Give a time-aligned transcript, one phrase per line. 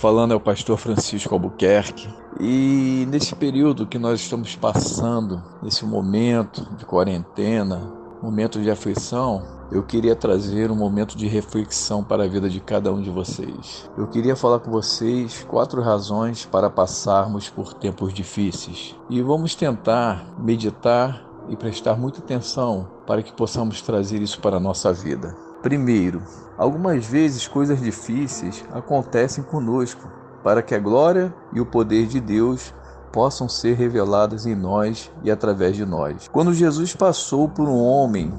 [0.00, 2.08] falando é o pastor Francisco Albuquerque.
[2.40, 9.82] E nesse período que nós estamos passando, nesse momento de quarentena, momento de aflição, eu
[9.82, 13.90] queria trazer um momento de reflexão para a vida de cada um de vocês.
[13.96, 18.96] Eu queria falar com vocês quatro razões para passarmos por tempos difíceis.
[19.10, 24.60] E vamos tentar meditar e prestar muita atenção para que possamos trazer isso para a
[24.60, 25.34] nossa vida.
[25.64, 26.22] Primeiro,
[26.56, 30.08] algumas vezes coisas difíceis acontecem conosco
[30.44, 32.72] para que a glória e o poder de Deus
[33.12, 36.28] possam ser revelados em nós e através de nós.
[36.28, 38.32] Quando Jesus passou por um homem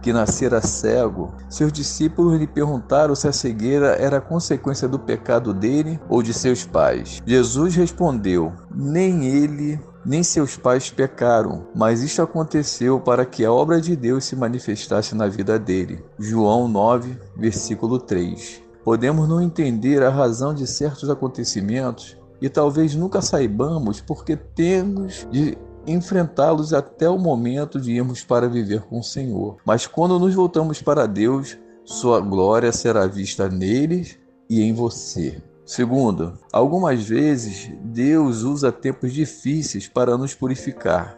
[0.00, 5.98] que nascera cego, seus discípulos lhe perguntaram se a cegueira era consequência do pecado dele
[6.08, 7.20] ou de seus pais.
[7.26, 13.80] Jesus respondeu: Nem ele nem seus pais pecaram, mas isto aconteceu para que a obra
[13.80, 16.04] de Deus se manifestasse na vida dele.
[16.18, 18.62] João 9, versículo 3.
[18.84, 25.56] Podemos não entender a razão de certos acontecimentos e talvez nunca saibamos porque temos de
[25.86, 29.56] enfrentá-los até o momento de irmos para viver com o Senhor.
[29.64, 35.42] Mas quando nos voltamos para Deus, sua glória será vista neles e em você.
[35.72, 41.16] Segundo, algumas vezes Deus usa tempos difíceis para nos purificar.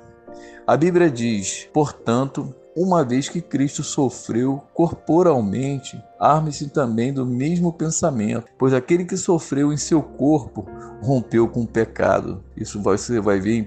[0.65, 8.47] A Bíblia diz, portanto, uma vez que Cristo sofreu corporalmente, arme-se também do mesmo pensamento,
[8.57, 10.65] pois aquele que sofreu em seu corpo
[11.03, 12.41] rompeu com o pecado.
[12.57, 13.67] Isso você vai ver em 1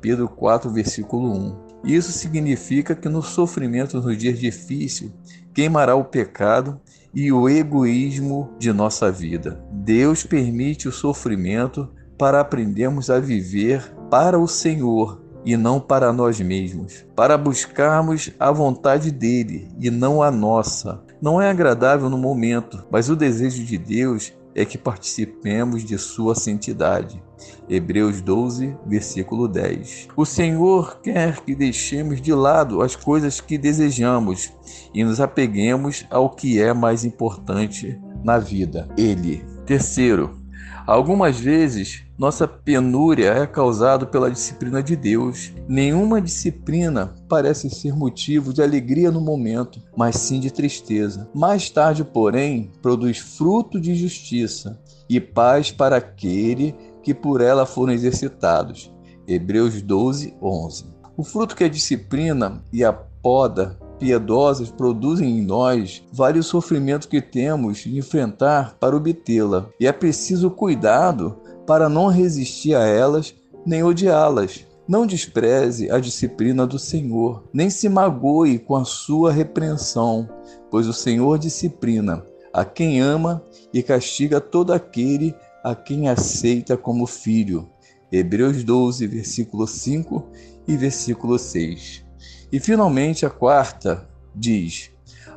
[0.00, 1.69] Pedro 4, versículo 1.
[1.84, 5.10] Isso significa que no sofrimento nos dias difíceis
[5.54, 6.80] queimará o pecado
[7.14, 9.64] e o egoísmo de nossa vida.
[9.72, 16.38] Deus permite o sofrimento para aprendermos a viver para o Senhor e não para nós
[16.40, 21.02] mesmos, para buscarmos a vontade dele e não a nossa.
[21.20, 26.34] Não é agradável no momento, mas o desejo de Deus é que participemos de sua
[26.34, 27.22] santidade.
[27.68, 30.08] Hebreus 12, versículo 10.
[30.16, 34.52] O Senhor quer que deixemos de lado as coisas que desejamos
[34.94, 39.44] e nos apeguemos ao que é mais importante na vida, Ele.
[39.64, 40.38] Terceiro,
[40.86, 45.54] algumas vezes nossa penúria é causada pela disciplina de Deus.
[45.66, 51.30] Nenhuma disciplina parece ser motivo de alegria no momento, mas sim de tristeza.
[51.34, 54.78] Mais tarde, porém, produz fruto de justiça
[55.08, 58.92] e paz para aquele que por ela foram exercitados.
[59.26, 60.86] Hebreus 12, 11.
[61.16, 67.20] O fruto que a disciplina e a poda piedosas produzem em nós vários sofrimentos que
[67.20, 69.68] temos de enfrentar para obtê-la.
[69.78, 73.34] E é preciso cuidado para não resistir a elas
[73.64, 74.66] nem odiá-las.
[74.88, 80.28] Não despreze a disciplina do Senhor, nem se magoe com a sua repreensão,
[80.70, 87.06] pois o Senhor disciplina a quem ama e castiga todo aquele a quem aceita como
[87.06, 87.68] filho.
[88.10, 90.26] Hebreus 12, versículo 5
[90.66, 92.04] e versículo 6.
[92.52, 94.90] E finalmente a quarta diz: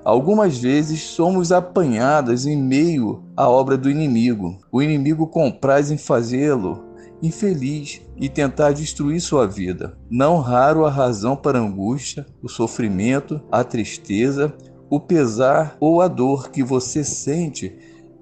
[0.03, 4.59] Algumas vezes somos apanhadas em meio à obra do inimigo.
[4.71, 9.97] O inimigo compraz em fazê-lo infeliz e tentar destruir sua vida.
[10.09, 14.53] Não raro a razão para a angústia, o sofrimento, a tristeza,
[14.89, 17.75] o pesar ou a dor que você sente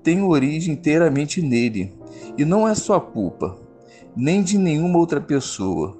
[0.03, 1.94] tem origem inteiramente nele
[2.38, 3.57] e não é sua culpa,
[4.16, 5.97] nem de nenhuma outra pessoa.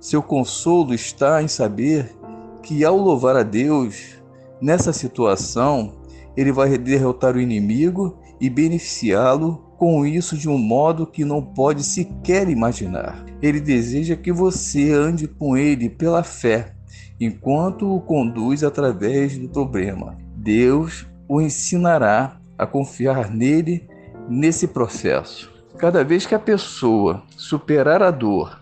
[0.00, 2.14] Seu consolo está em saber
[2.62, 4.20] que, ao louvar a Deus,
[4.60, 5.94] Nessa situação,
[6.36, 11.82] ele vai derrotar o inimigo e beneficiá-lo com isso de um modo que não pode
[11.82, 13.24] sequer imaginar.
[13.40, 16.74] Ele deseja que você ande com ele pela fé,
[17.18, 20.18] enquanto o conduz através do problema.
[20.36, 23.88] Deus o ensinará a confiar nele
[24.28, 25.50] nesse processo.
[25.78, 28.60] Cada vez que a pessoa superar a dor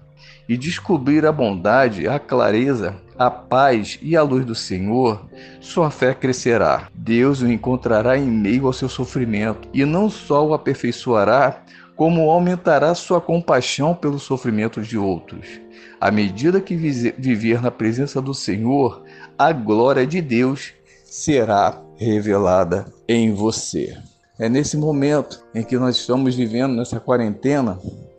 [0.48, 5.26] e descobrir a bondade, a clareza a paz e a luz do Senhor,
[5.60, 6.88] sua fé crescerá.
[6.94, 11.64] Deus o encontrará em meio ao seu sofrimento e não só o aperfeiçoará,
[11.96, 15.60] como aumentará sua compaixão pelo sofrimento de outros.
[16.00, 19.02] À medida que viver na presença do Senhor,
[19.36, 20.72] a glória de Deus
[21.04, 23.96] será revelada em você.
[24.38, 27.78] É nesse momento em que nós estamos vivendo nessa quarentena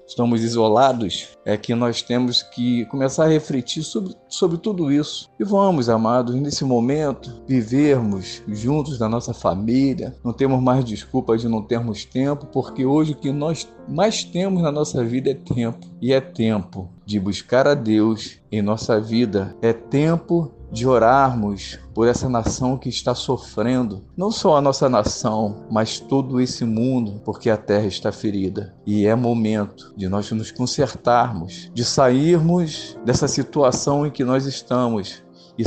[0.09, 5.29] estamos isolados, é que nós temos que começar a refletir sobre, sobre tudo isso.
[5.39, 11.47] E vamos, amados, nesse momento, vivermos juntos da nossa família, não temos mais desculpa de
[11.47, 15.87] não termos tempo, porque hoje o que nós mais temos na nossa vida é tempo.
[16.01, 22.07] E é tempo de buscar a Deus em nossa vida, é tempo de orarmos por
[22.07, 27.49] essa nação que está sofrendo, não só a nossa nação, mas todo esse mundo, porque
[27.49, 28.73] a terra está ferida.
[28.85, 35.23] E é momento de nós nos consertarmos, de sairmos dessa situação em que nós estamos
[35.57, 35.63] e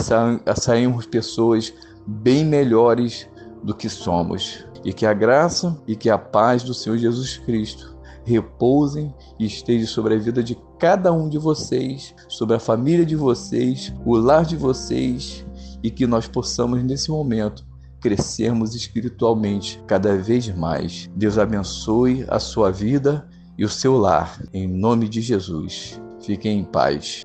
[0.57, 1.73] sairmos pessoas
[2.07, 3.29] bem melhores
[3.63, 4.65] do que somos.
[4.85, 7.92] E que a graça e que a paz do Senhor Jesus Cristo
[8.25, 13.17] repousem e estejam sobre a vida de cada um de vocês, sobre a família de
[13.17, 15.45] vocês, o lar de vocês
[15.83, 17.65] e que nós possamos nesse momento
[18.01, 21.09] crescermos espiritualmente cada vez mais.
[21.15, 26.01] Deus abençoe a sua vida e o seu lar, em nome de Jesus.
[26.21, 27.23] Fiquem em paz.